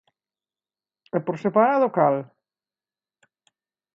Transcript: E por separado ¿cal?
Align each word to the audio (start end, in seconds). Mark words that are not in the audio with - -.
E 1.17 1.19
por 1.25 1.37
separado 1.43 1.93
¿cal? 1.97 2.15